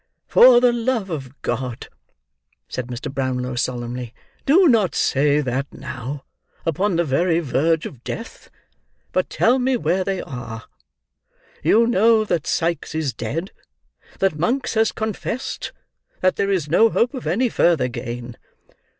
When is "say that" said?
4.95-5.71